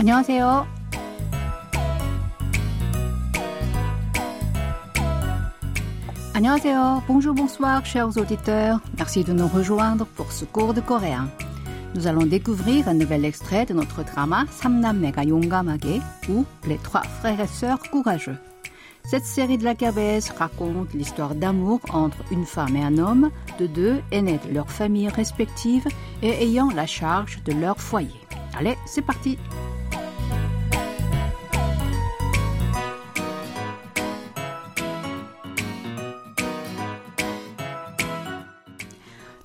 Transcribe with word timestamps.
안녕하세요. 0.00 0.66
Annyeonghaseyo. 6.36 7.02
Bonjour, 7.08 7.34
bonsoir, 7.34 7.86
chers 7.86 8.18
auditeurs. 8.18 8.78
Merci 8.98 9.24
de 9.24 9.32
nous 9.32 9.48
rejoindre 9.48 10.04
pour 10.04 10.32
ce 10.32 10.44
cours 10.44 10.74
de 10.74 10.82
coréen. 10.82 11.30
Nous 11.94 12.06
allons 12.08 12.26
découvrir 12.26 12.88
un 12.88 12.92
nouvel 12.92 13.24
extrait 13.24 13.64
de 13.64 13.72
notre 13.72 14.04
drama 14.04 14.44
Samnammega 14.50 15.24
용감하게 15.24 16.02
ou 16.28 16.44
Les 16.66 16.76
trois 16.76 17.04
frères 17.04 17.40
et 17.40 17.46
sœurs 17.46 17.80
courageux. 17.90 18.36
Cette 19.04 19.24
série 19.24 19.56
de 19.56 19.64
la 19.64 19.74
KBS 19.74 20.30
raconte 20.36 20.92
l'histoire 20.92 21.34
d'amour 21.34 21.80
entre 21.90 22.18
une 22.30 22.44
femme 22.44 22.76
et 22.76 22.84
un 22.84 22.98
homme, 22.98 23.30
de 23.58 23.66
deux 23.66 24.02
aînés 24.12 24.38
de 24.46 24.52
leurs 24.52 24.70
familles 24.70 25.08
respectives 25.08 25.88
et 26.22 26.42
ayant 26.42 26.68
la 26.70 26.86
charge 26.86 27.42
de 27.44 27.54
leur 27.54 27.80
foyer. 27.80 28.20
Allez, 28.58 28.76
c'est 28.84 29.00
parti! 29.00 29.38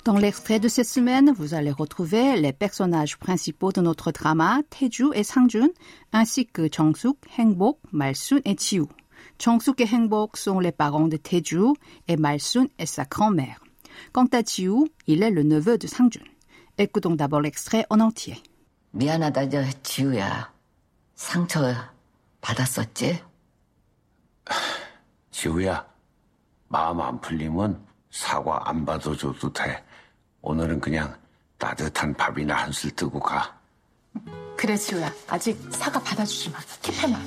Dans 0.06 0.16
l'extrait 0.18 0.58
de 0.58 0.66
cette 0.66 0.88
semaine, 0.88 1.32
vous 1.32 1.54
allez 1.54 1.70
retrouver 1.70 2.36
les 2.36 2.52
personnages 2.52 3.16
principaux 3.18 3.70
de 3.70 3.80
notre 3.80 4.10
drama, 4.10 4.60
Taeju 4.70 5.12
et 5.14 5.22
Sangjun, 5.22 5.68
ainsi 6.12 6.46
que 6.46 6.68
Jeong-suk, 6.68 7.16
Hangbok, 7.38 7.78
Malsun 7.92 8.40
et 8.44 8.56
Chiu. 8.58 8.86
Jeong-suk 9.38 9.80
et 9.80 9.88
Hangbok 9.92 10.36
sont 10.36 10.58
les 10.58 10.72
parents 10.72 11.06
de 11.06 11.16
Taeju 11.16 11.74
et 12.08 12.16
Malsun 12.16 12.66
est 12.78 12.86
sa 12.86 13.04
grand-mère. 13.04 13.60
Quant 14.12 14.26
à 14.32 14.42
Chiu, 14.42 14.90
il 15.06 15.22
est 15.22 15.30
le 15.30 15.44
neveu 15.44 15.78
de 15.78 15.86
Sangjun. 15.86 16.24
Écoutons 16.78 17.14
d'abord 17.14 17.40
l'extrait 17.40 17.86
en 17.90 18.00
entier. 18.00 18.42
미안하다, 18.94 19.48
저 19.48 19.62
지우야. 19.82 20.52
상처 21.14 21.72
받았었지? 22.40 23.22
지우야, 25.30 25.86
마음 26.68 27.00
안 27.00 27.20
풀리면 27.20 27.86
사과 28.10 28.68
안 28.68 28.84
받아줘도 28.84 29.52
돼. 29.52 29.82
오늘은 30.41 30.79
그냥 30.79 31.13
따뜻한 31.57 32.13
밥이나 32.13 32.55
한술 32.55 32.91
뜨고 32.91 33.19
가. 33.19 33.55
그래 34.55 34.75
지우야 34.75 35.11
아직 35.27 35.57
사과 35.71 35.99
받아주지 35.99 36.49
마 36.49 36.57
킵해놔 36.81 37.17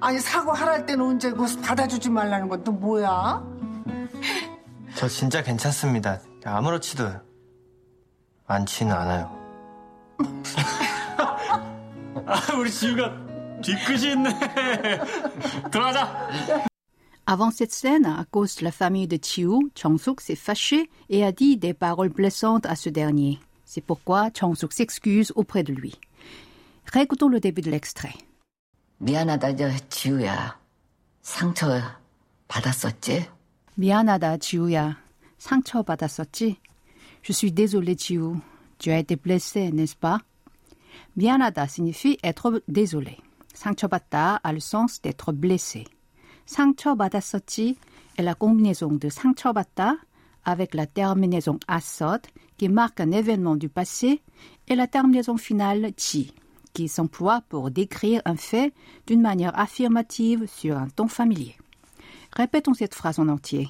아니 0.00 0.18
사과하랄 0.18 0.86
때는 0.86 1.04
언제고 1.04 1.44
받아주지 1.62 2.10
말라는 2.10 2.48
건 2.48 2.64
또 2.64 2.72
뭐야? 2.72 3.42
저 4.94 5.08
진짜 5.08 5.42
괜찮습니다. 5.42 6.20
아무렇지도 6.44 7.10
많지는 8.46 8.94
않아요. 8.94 9.34
우리 12.58 12.70
지우가 12.70 13.12
뒤끝이 13.62 14.12
있네. 14.12 14.38
들어가자. 15.70 16.28
Avant 17.25 17.51
cette 17.51 17.71
scène, 17.71 18.05
à 18.05 18.25
cause 18.31 18.55
de 18.55 18.63
la 18.63 18.71
famille 18.71 19.07
de 19.07 19.19
Chiu, 19.21 19.71
Chong-suk 19.75 20.19
s'est 20.19 20.35
fâché 20.35 20.89
et 21.09 21.23
a 21.23 21.31
dit 21.31 21.57
des 21.57 21.73
paroles 21.73 22.09
blessantes 22.09 22.65
à 22.65 22.75
ce 22.75 22.89
dernier. 22.89 23.39
C'est 23.65 23.81
pourquoi 23.81 24.31
Chong-suk 24.31 24.73
s'excuse 24.73 25.31
auprès 25.35 25.63
de 25.63 25.73
lui. 25.73 25.93
Récoutons 26.91 27.29
le 27.29 27.39
début 27.39 27.61
de 27.61 27.69
l'extrait. 27.69 28.15
미안하다, 28.99 29.55
저 29.55 29.69
지우야. 29.89 30.59
상처 31.21 31.79
받았었지? 32.47 33.27
미안하다, 33.75 34.37
지우야. 34.37 34.97
상처받았었지? 35.37 36.57
Je 37.21 37.33
suis 37.33 37.51
désolé, 37.51 37.95
Chiu. 37.95 38.41
Tu 38.79 38.91
as 38.91 38.99
été 38.99 39.15
blessé, 39.15 39.71
n'est-ce 39.71 39.95
pas? 39.95 40.19
미안하다 41.15 41.67
signifie 41.67 42.17
être 42.23 42.61
désolé. 42.67 43.17
상처받다 43.53 44.39
a 44.43 44.51
le 44.51 44.59
sens 44.59 45.01
d'être 45.01 45.31
blessé. 45.31 45.85
상처받았었지 46.45 47.75
est 48.17 48.23
la 48.23 48.33
combinaison 48.33 48.97
de 48.97 49.09
상처받다 49.09 49.97
avec 50.43 50.73
la 50.73 50.87
terminaison 50.87 51.59
asot 51.67 52.21
qui 52.57 52.69
marque 52.69 52.99
un 52.99 53.11
événement 53.11 53.55
du 53.55 53.69
passé 53.69 54.21
et 54.67 54.75
la 54.75 54.87
terminaison 54.87 55.37
finale 55.37 55.93
지 55.95 56.33
qui 56.73 56.87
s'emploie 56.87 57.41
pour 57.49 57.71
décrire 57.71 58.21
un 58.25 58.35
fait 58.35 58.73
d'une 59.07 59.21
manière 59.21 59.57
affirmative 59.57 60.45
sur 60.47 60.77
un 60.77 60.87
ton 60.87 61.07
familier. 61.07 61.57
Répétons 62.31 62.73
cette 62.73 62.93
phrase 62.93 63.19
en 63.19 63.27
entier. 63.27 63.67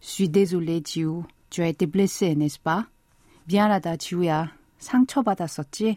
Je 0.00 0.08
suis 0.08 0.28
désolé, 0.28 0.82
지우. 0.82 1.24
Tu 1.50 1.62
as 1.62 1.68
été 1.68 1.86
blessé, 1.86 2.34
n'est-ce 2.34 2.58
pas? 2.58 2.86
미안하다, 3.46 3.96
지우야. 3.96 4.52
상처받았었지? 4.78 5.96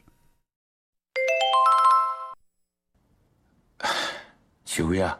지우야, 4.65 5.19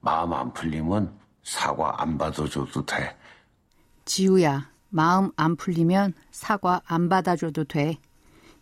마음 0.00 0.32
안 0.32 0.52
풀리면 0.52 1.18
사과 1.42 2.02
안 2.02 2.18
받아줘도 2.18 2.84
돼. 2.86 3.16
지우야, 4.04 4.70
마음 4.88 5.32
안 5.36 5.56
풀리면 5.56 6.14
사과 6.30 6.80
안 6.86 7.08
받아줘도 7.08 7.64
돼. 7.64 7.98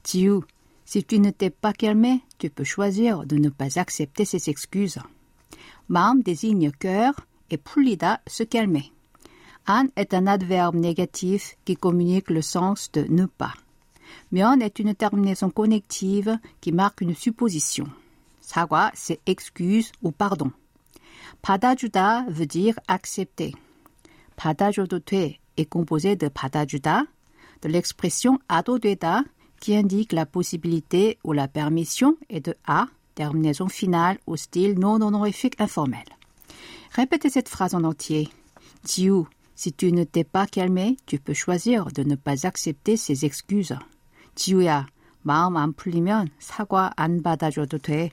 지우, 0.02 0.42
si 0.84 1.02
tu 1.02 1.18
ne 1.18 1.30
t'es 1.30 1.50
pas 1.50 1.72
calmé, 1.72 2.22
tu 2.38 2.50
peux 2.50 2.64
choisir 2.64 3.24
de 3.26 3.36
ne 3.36 3.48
pas 3.48 3.78
accepter 3.78 4.24
ses 4.24 4.48
excuses. 4.48 5.00
마음 5.88 6.22
désigne 6.22 6.70
cœur 6.72 7.14
et 7.50 7.56
풀리다 7.56 8.22
se 8.26 8.44
calmer. 8.44 8.92
An 9.66 9.88
est 9.96 10.12
un 10.12 10.26
adverbe 10.26 10.76
négatif 10.76 11.56
qui 11.64 11.76
communique 11.76 12.30
le 12.30 12.42
sens 12.42 12.90
de 12.92 13.06
ne 13.08 13.26
pas. 13.26 13.54
면 14.30 14.60
est 14.60 14.78
une 14.78 14.94
terminaison 14.94 15.50
connective 15.50 16.38
qui 16.60 16.72
marque 16.72 17.00
une 17.00 17.14
supposition. 17.14 17.86
사과, 18.40 18.90
c'est 18.94 19.20
excuse 19.26 19.90
ou 20.02 20.12
pardon. 20.12 20.52
받아주다 21.42 22.26
veut 22.28 22.46
dire 22.46 22.74
accepter. 22.88 23.52
받아줘도 24.36 25.00
돼 25.00 25.38
est 25.56 25.68
composé 25.68 26.16
de 26.16 26.28
받아주다, 26.28 27.06
de 27.60 27.68
l'expression 27.68 28.38
아도 28.48 28.78
되다 28.78 29.24
qui 29.60 29.74
indique 29.76 30.12
la 30.12 30.26
possibilité 30.26 31.18
ou 31.24 31.32
la 31.32 31.48
permission 31.48 32.16
et 32.28 32.40
de 32.40 32.54
a, 32.66 32.88
terminaison 33.14 33.68
finale 33.68 34.18
au 34.26 34.36
style 34.36 34.78
non 34.78 35.00
honorifique 35.00 35.60
informel. 35.60 36.04
Répétez 36.90 37.30
cette 37.30 37.48
phrase 37.48 37.74
en 37.74 37.84
entier. 37.84 38.28
지우, 38.84 39.26
si 39.54 39.72
tu 39.72 39.92
ne 39.92 40.04
t'es 40.04 40.24
pas 40.24 40.46
calmé, 40.46 40.96
tu 41.06 41.18
peux 41.18 41.34
choisir 41.34 41.86
de 41.86 42.02
ne 42.02 42.14
pas 42.14 42.46
accepter 42.46 42.96
ses 42.96 43.24
excuses. 43.24 43.78
지우야, 44.34 44.86
마음 45.22 45.56
안 45.56 45.72
풀리면 45.72 46.28
사과 46.38 46.92
안 46.96 47.22
받아줘도 47.22 47.78
돼. 47.78 48.10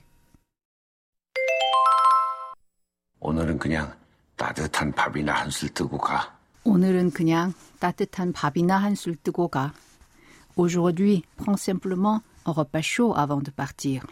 오늘은 3.26 3.58
그냥 3.58 3.94
따뜻한 4.36 4.90
밥이나 4.92 5.32
한술 5.32 5.68
뜨고 5.68 5.96
가. 5.96 6.36
오늘은 6.64 7.12
그냥 7.12 7.54
따뜻한 7.78 8.32
밥이나 8.32 8.78
한술 8.78 9.14
뜨고 9.14 9.46
가. 9.46 9.72
Aujourd'hui, 10.56 11.22
prends 11.36 11.62
simplement 11.62 12.20
un 12.44 12.52
repas 12.52 12.82
chaud 12.82 13.14
avant 13.14 13.40
de 13.40 13.52
partir. 13.52 14.02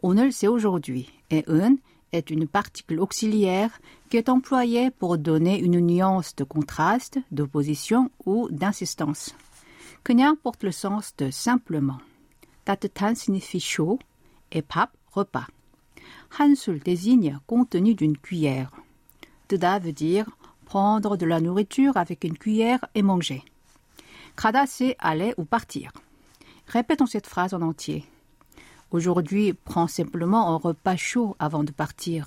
오늘, 0.00 0.32
c'est 0.32 0.48
aujourd'hui, 0.48 1.10
et 1.30 1.44
un 1.46 1.76
est 2.12 2.30
une 2.30 2.48
particule 2.48 3.00
auxiliaire 3.00 3.70
qui 4.08 4.16
est 4.16 4.30
employée 4.30 4.90
pour 4.90 5.18
donner 5.18 5.58
une 5.60 5.80
nuance 5.80 6.34
de 6.34 6.44
contraste, 6.44 7.18
d'opposition 7.30 8.10
ou 8.24 8.48
d'insistance. 8.50 9.34
그냥 10.02 10.36
porte 10.42 10.64
le 10.64 10.72
sens 10.72 11.14
de 11.18 11.30
simplement. 11.30 12.00
따뜻한 12.64 13.14
signifie 13.14 13.60
chaud 13.60 13.98
et 14.50 14.62
밥, 14.62 14.90
repas. 15.14 15.46
한술 16.30 16.80
désigne 16.80 17.38
contenu 17.46 17.94
d'une 17.94 18.16
cuillère. 18.16 18.70
뜨다 19.48 19.78
veut 19.78 19.92
dire 19.92 20.26
prendre 20.64 21.16
de 21.16 21.26
la 21.26 21.40
nourriture 21.40 21.96
avec 21.96 22.24
une 22.24 22.38
cuillère 22.38 22.84
et 22.94 23.02
manger. 23.02 23.44
가다 24.36 24.66
c'est 24.66 24.96
aller 24.98 25.34
ou 25.36 25.44
partir. 25.44 25.92
Répétons 26.66 27.06
cette 27.06 27.26
phrase 27.26 27.54
en 27.54 27.62
entier. 27.62 28.04
Aujourd'hui, 28.90 29.52
prends 29.52 29.88
simplement 29.88 30.54
un 30.54 30.56
repas 30.56 30.96
chaud 30.96 31.36
avant 31.38 31.64
de 31.64 31.72
partir. 31.72 32.24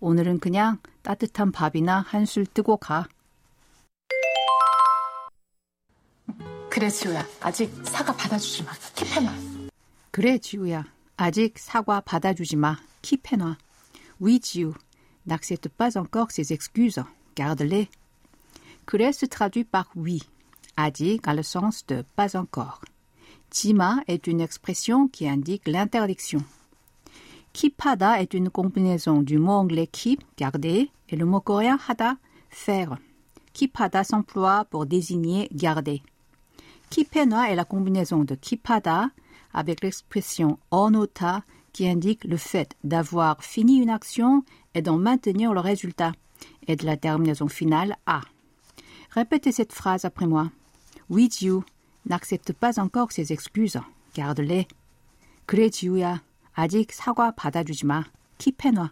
오늘은 0.00 0.40
그냥 0.40 0.78
따뜻한 1.02 1.52
밥이나 1.52 2.04
한술 2.06 2.46
뜨고 2.46 2.76
가. 2.76 3.08
그래 6.68 6.90
지우야 6.90 7.24
아직 7.40 7.72
사과 7.84 8.12
받아주지 8.14 8.64
마 8.64 8.72
킵해놔 8.72 9.56
그래, 10.16 10.38
지우야. 10.38 10.86
아직 11.18 11.58
사과 11.58 12.00
받아주지 12.00 12.56
마. 12.56 12.78
킵해놔. 13.02 13.56
Oui, 14.20 14.40
지우. 14.40 14.74
N'accepte 15.26 15.68
pas 15.68 15.96
encore 15.96 16.30
ses 16.30 16.52
excuses. 16.52 17.02
Garde-les. 17.34 17.88
그래 18.86 19.12
se 19.12 19.26
traduit 19.26 19.64
par 19.64 19.90
oui. 19.96 20.22
아직 20.76 21.26
a 21.26 21.34
le 21.34 21.42
sens 21.42 21.84
de 21.86 22.04
pas 22.14 22.36
encore. 22.36 22.80
지마 23.50 24.02
est 24.06 24.26
une 24.26 24.40
expression 24.40 25.08
qui 25.08 25.28
indique 25.28 25.66
l'interdiction. 25.66 26.42
킵하다 27.52 28.20
est 28.20 28.34
une 28.34 28.50
combinaison 28.50 29.22
du 29.22 29.38
mot 29.38 29.52
anglais 29.52 29.86
keep, 29.86 30.22
garder, 30.36 30.90
et 31.08 31.16
le 31.16 31.24
mot 31.24 31.40
coréen 31.40 31.78
하다, 31.78 32.18
faire. 32.50 32.96
킵하다 33.54 34.04
s'emploie 34.04 34.66
pour 34.70 34.86
désigner 34.86 35.48
garder. 35.52 36.02
킵해놔 36.90 37.50
est 37.50 37.56
la 37.56 37.64
combinaison 37.64 38.24
de 38.24 38.34
킵하다 38.34 39.10
avec 39.54 39.82
l'expression 39.82 40.58
en 40.70 40.90
nota 40.90 41.42
qui 41.72 41.86
indique 41.88 42.24
le 42.24 42.36
fait 42.36 42.74
d'avoir 42.84 43.42
fini 43.44 43.76
une 43.78 43.90
action 43.90 44.44
et 44.74 44.82
d'en 44.82 44.96
maintenir 44.98 45.52
le 45.52 45.60
résultat, 45.60 46.12
et 46.66 46.76
de 46.76 46.84
la 46.86 46.96
terminaison 46.96 47.48
finale 47.48 47.96
à. 48.06 48.20
Répétez 49.10 49.52
cette 49.52 49.72
phrase 49.72 50.04
après 50.04 50.26
moi. 50.26 50.50
Oui, 51.08 51.28
지우, 51.28 51.62
n'accepte 52.08 52.52
pas 52.52 52.78
encore 52.78 53.12
ses 53.12 53.32
excuses. 53.32 53.78
Garde-les. 54.14 54.66
그래, 55.46 55.70
지우야. 55.70 56.22
아직 56.54 56.92
사과 56.92 57.30
받아주지 57.32 57.86
마. 57.86 58.04
킵해놔. 58.38 58.90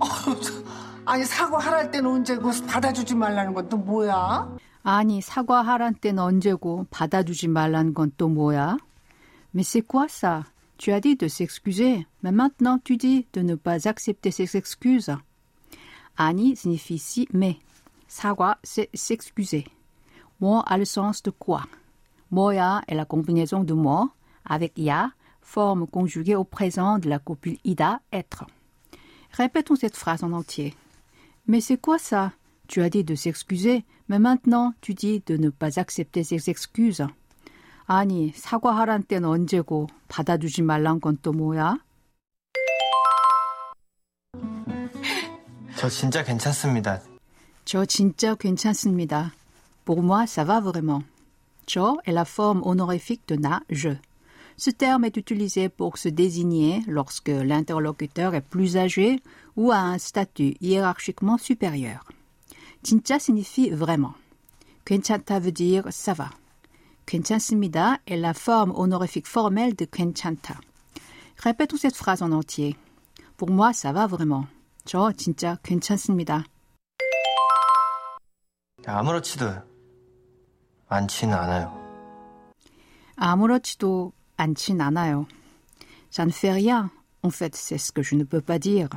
아니 1.05 1.25
사과하랄 1.25 1.91
때는 1.91 2.09
언제고 2.09 2.51
받아주지 2.67 3.15
말라는 3.15 3.53
건 3.53 3.67
또 3.69 3.77
뭐야? 3.77 4.47
아니, 4.83 5.21
사과하란 5.21 5.95
때는 5.95 6.23
언제고 6.23 6.85
받아주지 6.89 7.47
말라는 7.47 7.93
건 7.93 8.11
또 8.17 8.29
뭐야? 8.29 8.77
Mais 9.54 9.62
c'est 9.62 9.82
quoi 9.82 10.08
ça? 10.08 10.44
Tu 10.76 10.90
as 10.90 11.00
dit 11.00 11.16
de 11.16 11.28
s'excuser, 11.28 12.06
mais 12.22 12.32
maintenant 12.32 12.78
tu 12.82 12.96
dis 12.96 13.26
de 13.32 13.40
ne 13.40 13.54
pas 13.54 13.88
accepter 13.88 14.30
ces 14.30 14.56
excuses. 14.56 15.14
Ani 16.16 16.56
signifie 16.56 16.98
si, 16.98 17.28
mais. 17.32 17.56
Sawa, 18.08 18.58
c'est 18.62 18.90
s'excuser. 18.94 19.64
Mo 20.40 20.62
a 20.66 20.76
le 20.76 20.84
sens 20.84 21.22
de 21.22 21.30
quoi? 21.30 21.62
Moya 22.30 22.82
est 22.88 22.94
la 22.94 23.04
combinaison 23.04 23.62
de 23.62 23.74
moi 23.74 24.10
avec 24.44 24.72
ya, 24.76 25.12
forme 25.40 25.86
conjuguée 25.86 26.34
au 26.34 26.44
présent 26.44 26.98
de 26.98 27.08
la 27.08 27.18
copule 27.18 27.58
ida, 27.64 28.00
être. 28.12 28.44
Répétons 29.30 29.76
cette 29.76 29.96
phrase 29.96 30.24
en 30.24 30.32
entier. 30.32 30.74
Mais 31.46 31.60
c'est 31.60 31.80
quoi 31.80 31.98
ça? 31.98 32.32
Tu 32.66 32.82
as 32.82 32.90
dit 32.90 33.04
de 33.04 33.14
s'excuser, 33.14 33.84
mais 34.08 34.18
maintenant 34.18 34.74
tu 34.80 34.94
dis 34.94 35.22
de 35.26 35.36
ne 35.36 35.50
pas 35.50 35.78
accepter 35.78 36.24
ces 36.24 36.50
excuses. 36.50 37.06
아니, 37.86 38.32
사과하란 38.34 39.02
때는 39.02 39.28
언제고 39.28 39.88
받아주지 40.08 40.62
말란 40.62 41.00
건 41.00 41.18
또 41.22 41.32
뭐야? 41.32 41.78
저 45.76 45.88
진짜 45.88 46.24
괜찮습니다. 46.24 47.00
저 47.64 47.84
진짜 47.84 48.34
괜찮습니다. 48.34 49.32
Pour 49.84 50.02
moi, 50.02 50.24
ça 50.24 50.44
va 50.46 50.60
vraiment. 50.60 51.02
저 51.66 51.96
est 52.06 52.12
la 52.12 52.24
forme 52.24 52.62
honorifique 52.64 53.26
de 53.28 53.36
na, 53.36 53.60
je. 53.70 53.90
Ce 54.56 54.70
terme 54.70 55.04
est 55.04 55.16
utilisé 55.16 55.68
pour 55.68 55.98
se 55.98 56.08
désigner 56.08 56.82
lorsque 56.86 57.28
l'interlocuteur 57.28 58.34
est 58.34 58.40
plus 58.40 58.76
âgé 58.76 59.20
ou 59.56 59.72
a 59.72 59.78
un 59.78 59.98
statut 59.98 60.54
hiérarchiquement 60.60 61.38
supérieur. 61.38 62.04
진짜 62.82 63.18
signifie 63.18 63.70
vraiment. 63.70 64.14
괜찮다 64.84 65.40
veut 65.40 65.52
dire 65.52 65.84
ça 65.90 66.14
va. 66.14 66.30
괜찮습니다 67.05 67.99
est 68.05 68.19
la 68.19 68.33
forme 68.33 68.71
honorifique 68.75 69.27
formelle 69.27 69.75
de 69.75 69.85
괜찮다. 69.85 70.59
Répétons 71.37 71.77
cette 71.77 71.95
phrase 71.95 72.21
en 72.21 72.31
entier. 72.31 72.75
Pour 73.37 73.49
moi, 73.49 73.71
ça 73.73 73.93
va 73.93 74.07
vraiment. 74.07 74.45
저 74.85 75.11
진짜 75.13 75.57
괜찮습니다. 75.63 76.43
아무렇지도 78.85 79.61
않지는 80.87 81.33
않아요. 81.33 81.73
아무렇지도 83.15 84.13
않진 84.37 84.81
않아요. 84.81 85.27
Ça 86.09 86.25
ne 86.25 86.31
fait 86.31 86.51
rien. 86.51 86.89
En 87.21 87.29
fait, 87.29 87.55
c'est 87.55 87.77
ce 87.77 87.91
que 87.91 88.01
je 88.01 88.15
ne 88.15 88.23
peux 88.23 88.41
pas 88.41 88.59
dire. 88.59 88.89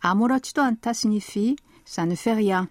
아무렇지도 0.00 0.62
않다 0.62 0.90
signifie 0.92 1.56
ça 1.84 2.06
ne 2.06 2.14
fait 2.14 2.34
rien. 2.34 2.68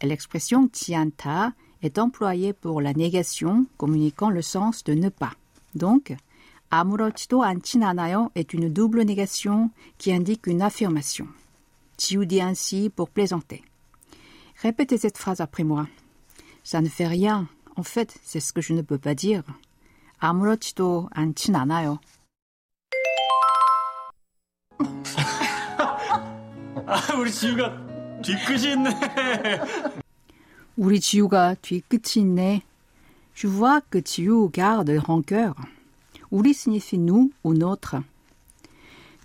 Et 0.00 0.06
l'expression 0.06 0.68
지 0.72 0.94
않다 0.94 1.54
est 1.82 1.98
employée 1.98 2.52
pour 2.52 2.80
la 2.80 2.92
négation 2.92 3.66
communiquant 3.76 4.30
le 4.30 4.42
sens 4.42 4.84
de 4.84 4.94
ne 4.94 5.08
pas. 5.08 5.32
Donc, 5.74 6.16
아무렇지도 6.70 7.44
않진 7.44 7.84
않아요 7.84 8.30
est 8.34 8.52
une 8.52 8.68
double 8.68 9.02
négation 9.02 9.70
qui 9.98 10.12
indique 10.12 10.46
une 10.46 10.62
affirmation. 10.62 11.28
지우 11.96 12.24
dit 12.24 12.40
ainsi 12.40 12.90
pour 12.90 13.10
plaisanter. 13.10 13.62
Répétez 14.62 14.98
cette 14.98 15.18
phrase 15.18 15.40
après 15.40 15.64
moi. 15.64 15.86
Ça 16.62 16.80
ne 16.80 16.88
fait 16.88 17.06
rien. 17.06 17.46
En 17.76 17.82
fait, 17.82 18.18
c'est 18.24 18.40
ce 18.40 18.52
que 18.52 18.60
je 18.60 18.72
ne 18.72 18.82
peux 18.82 18.98
pas 18.98 19.14
dire. 19.14 19.44
아무렇지도 20.18 21.08
않진 21.12 21.54
않아요. 21.54 21.98
아, 26.86 27.14
우리 27.18 27.30
지우가 27.30 28.20
뒤끝이 28.22 28.72
있네. 28.72 28.90
우리 30.78 31.00
지우가 31.00 31.56
뒤끝이 31.62 32.22
있네. 32.22 32.62
Je 33.34 33.46
vois 33.46 33.80
que 33.90 34.00
지우 34.02 34.50
garde 34.50 34.98
rancœur. 34.98 35.54
우리 36.30 36.52
signifie 36.52 36.98
nous 36.98 37.30
ou 37.44 37.54
notre. 37.54 37.96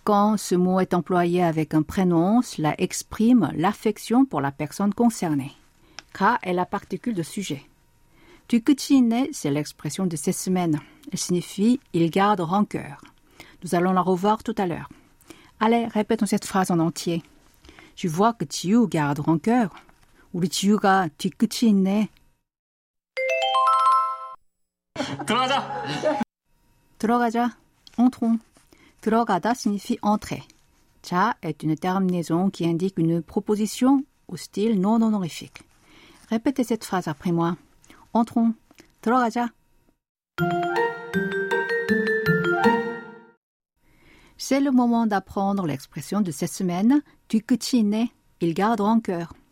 Quand 0.03 0.37
ce 0.37 0.55
mot 0.55 0.79
est 0.79 0.93
employé 0.93 1.43
avec 1.43 1.73
un 1.73 1.83
prénom, 1.83 2.41
cela 2.41 2.73
exprime 2.79 3.51
l'affection 3.55 4.25
pour 4.25 4.41
la 4.41 4.51
personne 4.51 4.93
concernée. 4.93 5.51
Ka 6.13 6.39
est 6.41 6.53
la 6.53 6.65
particule 6.65 7.13
de 7.13 7.23
sujet. 7.23 7.65
뒤끝이 8.47 8.97
있네, 8.97 9.29
c'est 9.31 9.51
l'expression 9.51 10.07
de 10.07 10.15
cette 10.15 10.35
semaine. 10.35 10.79
Elle 11.11 11.19
signifie 11.19 11.79
il 11.93 12.09
garde 12.09 12.41
rancœur. 12.41 13.01
Nous 13.63 13.75
allons 13.75 13.93
la 13.93 14.01
revoir 14.01 14.43
tout 14.43 14.55
à 14.57 14.65
l'heure. 14.65 14.89
Allez, 15.59 15.85
répétons 15.85 16.25
cette 16.25 16.45
phrase 16.45 16.71
en 16.71 16.79
entier. 16.79 17.21
Je 17.95 18.07
vois 18.07 18.33
que 18.33 18.45
지우 18.45 18.87
garde 18.87 19.19
rancœur. 19.19 19.75
우리 20.33 20.49
지우가 20.49 21.09
뒤끝이 21.17 21.69
있네. 21.69 22.09
들어가자. 25.25 25.83
들어가자. 26.97 27.57
Entrons. 27.97 28.43
들어가다 29.01 29.51
signifie 29.51 29.97
entrer. 30.01 30.43
자 31.01 31.35
est 31.41 31.63
une 31.63 31.75
terminaison 31.75 32.49
qui 32.49 32.65
indique 32.65 32.97
une 32.97 33.21
proposition 33.21 34.03
au 34.27 34.37
style 34.37 34.79
non 34.79 35.01
honorifique. 35.01 35.63
Répétez 36.29 36.63
cette 36.63 36.83
phrase 36.83 37.07
après 37.07 37.31
moi. 37.31 37.57
Entrons. 38.13 38.53
들어가자. 39.01 39.49
C'est 44.37 44.61
le 44.61 44.71
moment 44.71 45.05
d'apprendre 45.05 45.65
l'expression 45.65 46.21
de 46.21 46.31
cette 46.31 46.53
semaine. 46.53 47.01
뒤끝이 47.27 47.79
있네. 47.79 48.09
Il 48.41 48.53
garde 48.53 48.81
rancœur. 48.81 49.27
뒤 49.27 49.42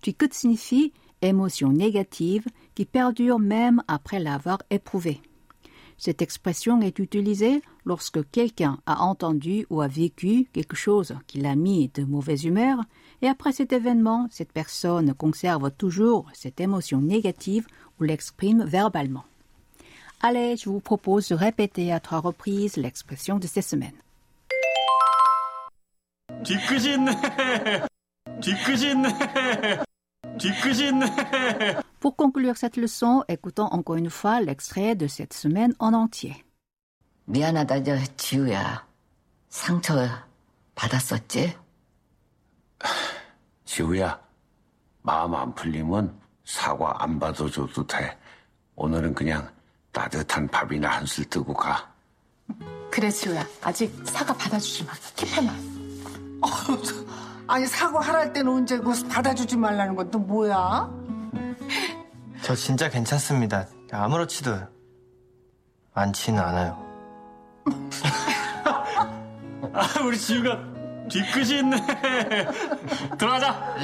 끝 0.00 0.34
signifie 0.34 0.92
émotion 1.22 1.70
négative 1.70 2.46
qui 2.74 2.84
perdure 2.84 3.38
même 3.38 3.82
après 3.88 4.18
l'avoir 4.20 4.58
éprouvée. 4.70 5.20
Cette 5.98 6.22
expression 6.22 6.80
est 6.80 6.98
utilisée 6.98 7.60
lorsque 7.84 8.30
quelqu'un 8.30 8.78
a 8.86 9.02
entendu 9.02 9.66
ou 9.68 9.82
a 9.82 9.88
vécu 9.88 10.48
quelque 10.54 10.76
chose 10.76 11.14
qui 11.26 11.40
l'a 11.40 11.56
mis 11.56 11.90
de 11.92 12.04
mauvaise 12.04 12.44
humeur 12.44 12.78
et 13.20 13.28
après 13.28 13.52
cet 13.52 13.74
événement, 13.74 14.26
cette 14.30 14.52
personne 14.52 15.12
conserve 15.12 15.70
toujours 15.72 16.26
cette 16.32 16.58
émotion 16.58 17.02
négative 17.02 17.66
ou 17.98 18.04
l'exprime 18.04 18.64
verbalement. 18.64 19.24
Allez, 20.22 20.56
je 20.56 20.70
vous 20.70 20.80
propose 20.80 21.28
de 21.28 21.34
répéter 21.34 21.92
à 21.92 22.00
trois 22.00 22.20
reprises 22.20 22.78
l'expression 22.78 23.38
de 23.38 23.46
cette 23.46 23.64
semaine. 23.64 23.92
뒤끝이 30.40 30.88
있네. 30.88 31.06
Pour 32.00 32.16
conclure 32.16 32.56
cette 32.56 32.76
leçon, 32.76 33.22
écoutons 33.28 33.68
encore 33.70 33.96
une 33.96 34.10
fois 34.10 34.40
l'extrait 34.40 34.94
de 34.96 35.06
cette 35.06 35.34
semaine 35.34 35.74
en 35.78 35.92
entier. 35.94 36.42
미안하다 37.26 37.84
저 37.84 37.96
지우야. 38.16 38.84
상처 39.50 40.08
받았었지? 40.74 41.56
지우야, 43.64 44.18
마음 45.02 45.34
안 45.34 45.54
풀리면 45.54 46.18
사과 46.44 47.02
안 47.02 47.18
받아줘도 47.18 47.86
돼. 47.86 48.18
오늘은 48.74 49.14
그냥 49.14 49.48
따뜻한 49.92 50.48
밥이나 50.48 50.88
한술 50.88 51.24
뜨고 51.26 51.52
가. 51.52 51.92
그래, 52.90 53.10
지우야. 53.10 53.46
아직 53.62 53.94
사과 54.04 54.34
받아주지 54.34 54.84
마. 54.84 54.92
킵해놔. 55.14 55.70
아니 57.50 57.66
사과하랄 57.66 58.32
때는 58.32 58.52
언제고 58.52 58.92
받아주지 59.08 59.56
말라는 59.56 59.96
건 59.96 60.10
또 60.10 60.18
뭐야? 60.18 60.88
저 62.42 62.54
진짜 62.54 62.88
괜찮습니다. 62.88 63.66
아무렇지도 63.92 64.56
않지는 65.94 66.40
않아요. 66.40 66.78
아, 69.72 70.00
우리 70.04 70.16
지우가 70.18 70.58
뒤끝이 71.08 71.58
있네. 71.58 71.76
들어가자. 73.18 73.74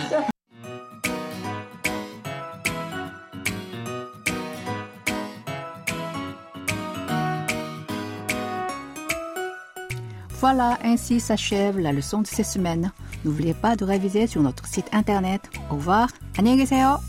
Voilà, 10.40 10.78
ainsi 10.82 11.18
s'achève 11.18 11.78
la 11.80 11.92
leçon 11.92 12.22
de 12.22 12.28
cette 12.28 12.46
semaine. 12.46 12.92
N'oubliez 13.23 13.53
pas 13.53 13.75
de 13.75 13.85
réviser 13.85 14.27
sur 14.27 14.41
notre 14.41 14.67
site 14.67 14.87
internet. 14.93 15.41
Au 15.69 15.75
revoir. 15.75 16.09
안녕히 16.37 16.57
계세요. 16.57 16.99